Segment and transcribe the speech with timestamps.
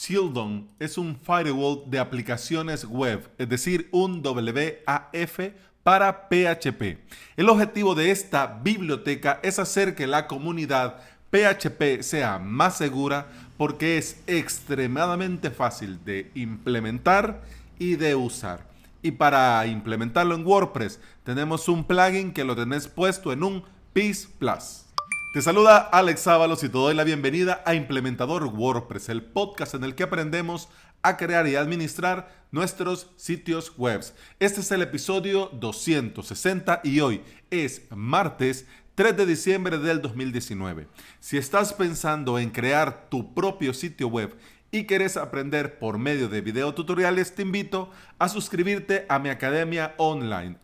[0.00, 5.40] Shieldon es un firewall de aplicaciones web, es decir, un WAF
[5.82, 6.96] para PHP.
[7.36, 13.26] El objetivo de esta biblioteca es hacer que la comunidad PHP sea más segura
[13.58, 17.42] porque es extremadamente fácil de implementar
[17.78, 18.66] y de usar.
[19.02, 24.26] Y para implementarlo en WordPress tenemos un plugin que lo tenés puesto en un Peace
[24.38, 24.86] Plus.
[25.32, 29.84] Te saluda Alex Ábalos y te doy la bienvenida a Implementador WordPress, el podcast en
[29.84, 30.68] el que aprendemos
[31.02, 34.04] a crear y administrar nuestros sitios web.
[34.40, 40.88] Este es el episodio 260 y hoy es martes 3 de diciembre del 2019.
[41.20, 44.36] Si estás pensando en crear tu propio sitio web
[44.72, 50.58] y quieres aprender por medio de videotutoriales, te invito a suscribirte a mi academia online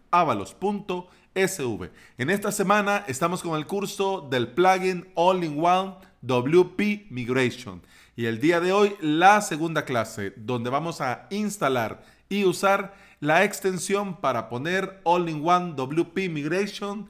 [1.37, 1.91] avalos.sv.
[2.19, 7.83] En esta semana estamos con el curso del plugin All-in-One WP Migration
[8.17, 13.45] y el día de hoy la segunda clase donde vamos a instalar y usar la
[13.45, 17.09] extensión para poner All-in-One WP Migration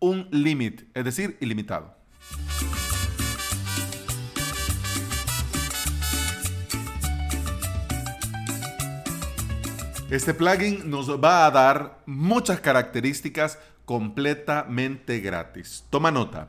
[0.00, 1.94] un limit, es decir, ilimitado.
[10.10, 15.84] Este plugin nos va a dar muchas características completamente gratis.
[15.90, 16.48] Toma nota.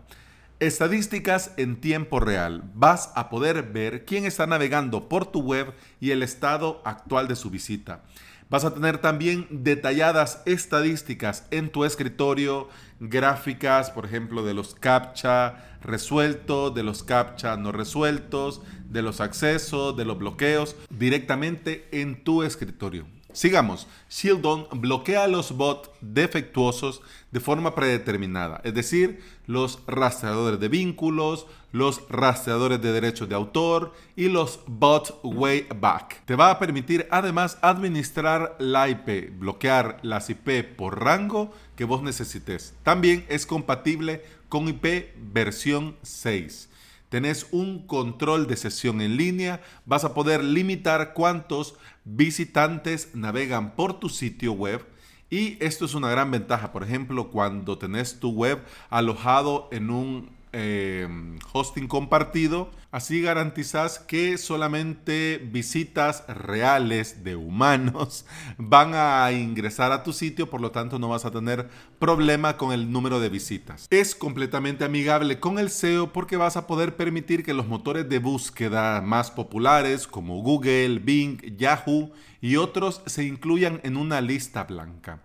[0.61, 2.63] Estadísticas en tiempo real.
[2.73, 7.35] Vas a poder ver quién está navegando por tu web y el estado actual de
[7.35, 8.01] su visita.
[8.49, 12.69] Vas a tener también detalladas estadísticas en tu escritorio,
[13.01, 19.97] gráficas, por ejemplo, de los captcha resueltos, de los captcha no resueltos, de los accesos,
[19.97, 23.18] de los bloqueos, directamente en tu escritorio.
[23.31, 23.87] Sigamos.
[24.09, 32.01] Shieldon bloquea los bots defectuosos de forma predeterminada, es decir, los rastreadores de vínculos, los
[32.09, 36.23] rastreadores de derechos de autor y los bots way back.
[36.25, 42.01] Te va a permitir además administrar la IP, bloquear las IP por rango que vos
[42.01, 42.73] necesites.
[42.81, 46.69] También es compatible con IP versión 6
[47.09, 51.75] tenés un control de sesión en línea, vas a poder limitar cuántos
[52.05, 54.85] visitantes navegan por tu sitio web.
[55.29, 60.38] Y esto es una gran ventaja, por ejemplo, cuando tenés tu web alojado en un
[60.51, 62.71] Em, hosting compartido.
[62.89, 68.25] Así garantizas que solamente visitas reales de humanos
[68.57, 72.71] van a ingresar a tu sitio, por lo tanto no vas a tener problema con
[72.71, 73.85] el número de visitas.
[73.91, 78.17] Es completamente amigable con el SEO porque vas a poder permitir que los motores de
[78.17, 82.11] búsqueda más populares como Google, Bing, Yahoo
[82.41, 85.21] y otros se incluyan en una lista blanca.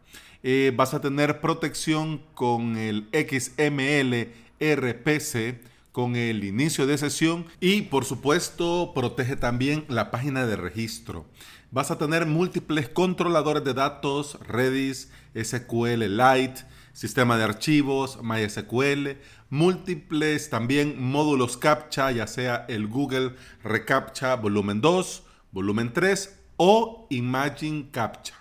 [0.47, 5.61] Eh, vas a tener protección con el XML RPC
[5.93, 11.25] con el inicio de sesión y por supuesto protege también la página de registro.
[11.71, 19.19] Vas a tener múltiples controladores de datos, Redis, SQLite, sistema de archivos, MySQL,
[19.51, 25.23] múltiples también módulos CAPTCHA, ya sea el Google Recaptcha volumen 2,
[25.53, 28.35] volumen 3 o Imagine CAPTCHA.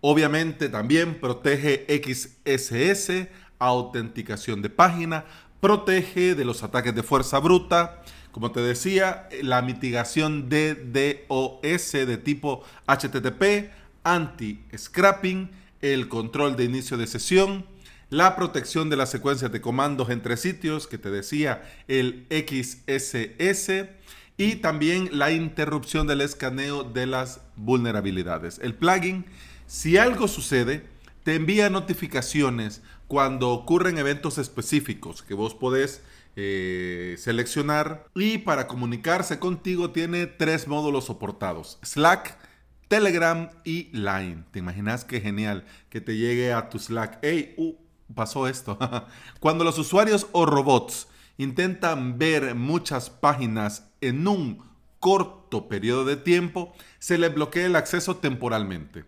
[0.00, 5.24] Obviamente también protege XSS, autenticación de página,
[5.60, 8.02] protege de los ataques de fuerza bruta,
[8.32, 13.70] como te decía, la mitigación de DOS de tipo HTTP,
[14.04, 15.50] anti-scrapping,
[15.80, 17.64] el control de inicio de sesión,
[18.10, 23.88] la protección de las secuencias de comandos entre sitios, que te decía el XSS,
[24.36, 28.58] y también la interrupción del escaneo de las vulnerabilidades.
[28.62, 29.24] El plugin,
[29.66, 30.86] si algo sucede,
[31.26, 36.00] te envía notificaciones cuando ocurren eventos específicos que vos podés
[36.36, 41.80] eh, seleccionar y para comunicarse contigo tiene tres módulos soportados.
[41.82, 42.38] Slack,
[42.86, 44.44] Telegram y Line.
[44.52, 47.18] ¿Te imaginas qué genial que te llegue a tu Slack?
[47.24, 47.54] ¡Ey!
[47.56, 47.74] Uh,
[48.14, 48.78] pasó esto.
[49.40, 54.62] Cuando los usuarios o robots intentan ver muchas páginas en un
[55.00, 59.06] corto periodo de tiempo, se les bloquea el acceso temporalmente.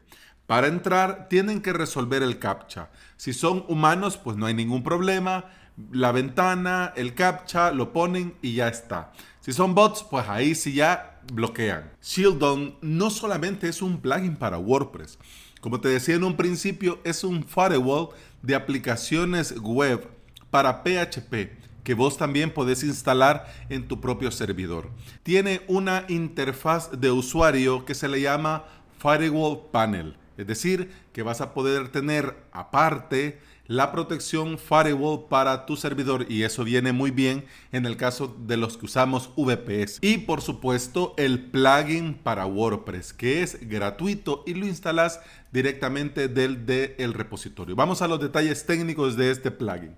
[0.48, 2.88] Para entrar tienen que resolver el captcha.
[3.18, 5.44] Si son humanos, pues no hay ningún problema.
[5.92, 9.12] La ventana, el captcha, lo ponen y ya está.
[9.40, 11.92] Si son bots, pues ahí sí ya bloquean.
[12.02, 15.18] Shieldon no solamente es un plugin para WordPress.
[15.60, 18.08] Como te decía en un principio, es un firewall
[18.40, 20.08] de aplicaciones web
[20.50, 24.88] para PHP que vos también podés instalar en tu propio servidor.
[25.22, 28.64] Tiene una interfaz de usuario que se le llama
[28.98, 35.76] Firewall Panel Es decir, que vas a poder tener aparte la protección firewall para tu
[35.76, 39.98] servidor y eso viene muy bien en el caso de los que usamos VPS.
[40.00, 45.20] Y por supuesto el plugin para WordPress que es gratuito y lo instalas
[45.52, 47.76] directamente del, del repositorio.
[47.76, 49.94] Vamos a los detalles técnicos de este plugin.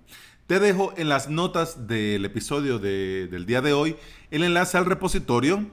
[0.47, 3.95] Te dejo en las notas del episodio del día de hoy
[4.31, 5.65] el enlace al repositorio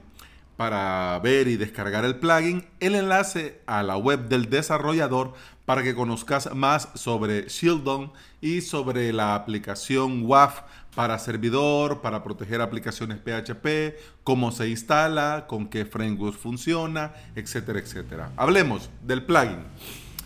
[0.59, 5.31] para ver y descargar el plugin, el enlace a la web del desarrollador
[5.63, 8.11] para que conozcas más sobre Shieldon
[8.41, 10.63] y sobre la aplicación WAF
[10.93, 13.95] para servidor, para proteger aplicaciones PHP,
[14.25, 18.33] cómo se instala, con qué framework funciona, etcétera, etcétera.
[18.35, 19.63] Hablemos del plugin.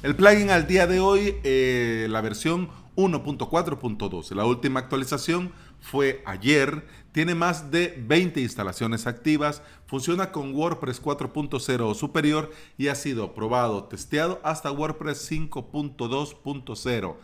[0.02, 5.52] El plugin al día de hoy, eh, la versión 1.4.2, la última actualización
[5.84, 12.88] fue ayer, tiene más de 20 instalaciones activas, funciona con WordPress 4.0 o superior y
[12.88, 17.16] ha sido probado, testeado hasta WordPress 5.2.0.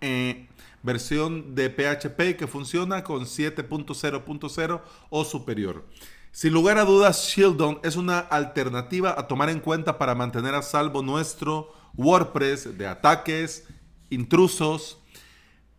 [0.00, 0.48] Eh,
[0.82, 4.80] versión de PHP que funciona con 7.0.0
[5.10, 5.84] o superior.
[6.32, 10.62] Sin lugar a dudas, Shieldon es una alternativa a tomar en cuenta para mantener a
[10.62, 13.66] salvo nuestro WordPress de ataques,
[14.10, 14.98] intrusos,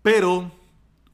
[0.02, 0.52] pero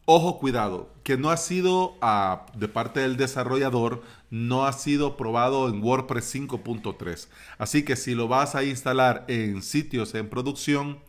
[0.08, 5.68] Ojo, cuidado, que no ha sido ah, de parte del desarrollador, no ha sido probado
[5.68, 7.28] en WordPress 5.3.
[7.58, 11.00] Así que si lo vas a instalar en sitios en producción,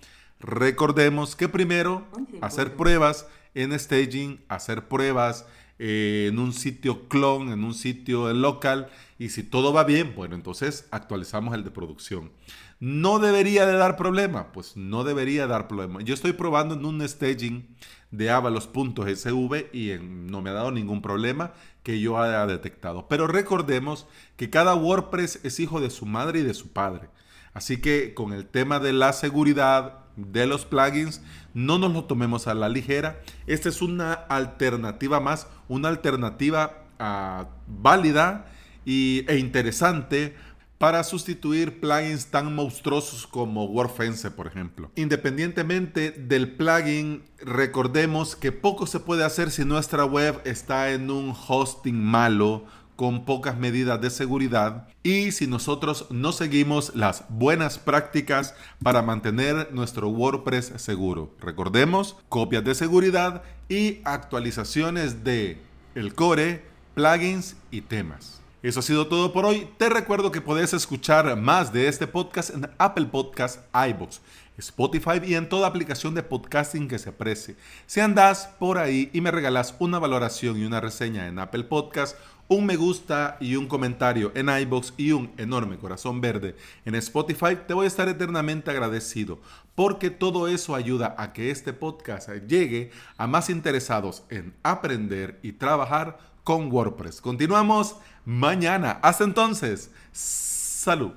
[0.41, 2.07] recordemos que primero
[2.41, 5.45] hacer pruebas en staging, hacer pruebas
[5.79, 8.89] eh, en un sitio clon, en un sitio local,
[9.19, 12.31] y si todo va bien, bueno, entonces actualizamos el de producción.
[12.79, 14.53] ¿No debería de dar problema?
[14.53, 16.03] Pues no debería dar problema.
[16.03, 17.67] Yo estoy probando en un staging
[18.11, 21.53] de avalos.sv y no me ha dado ningún problema
[21.83, 23.09] que yo haya detectado.
[23.09, 24.07] Pero recordemos
[24.37, 27.09] que cada WordPress es hijo de su madre y de su padre.
[27.55, 31.23] Así que con el tema de la seguridad de los plugins,
[31.55, 33.21] no nos lo tomemos a la ligera.
[33.47, 38.47] Esta es una alternativa más, una alternativa ah, válida
[38.85, 40.35] y, e interesante
[40.79, 44.91] para sustituir plugins tan monstruosos como WordFence, por ejemplo.
[44.95, 51.35] Independientemente del plugin, recordemos que poco se puede hacer si nuestra web está en un
[51.49, 52.67] hosting malo
[52.97, 59.69] con pocas medidas de seguridad y si nosotros no seguimos las buenas prácticas para mantener
[59.73, 61.35] nuestro WordPress seguro.
[61.41, 65.61] Recordemos, copias de seguridad y actualizaciones de
[65.95, 66.65] el core,
[66.95, 68.41] plugins y temas.
[68.63, 69.69] Eso ha sido todo por hoy.
[69.79, 74.21] Te recuerdo que puedes escuchar más de este podcast en Apple Podcasts, iBox,
[74.59, 77.57] Spotify y en toda aplicación de podcasting que se aprecie.
[77.87, 82.19] Si andas por ahí y me regalas una valoración y una reseña en Apple Podcasts,
[82.49, 87.59] un me gusta y un comentario en iBox y un enorme corazón verde en Spotify,
[87.67, 89.41] te voy a estar eternamente agradecido
[89.75, 95.53] porque todo eso ayuda a que este podcast llegue a más interesados en aprender y
[95.53, 97.21] trabajar con WordPress.
[97.21, 99.01] Continuamos mañana.
[99.03, 101.13] Hasta entonces, salud.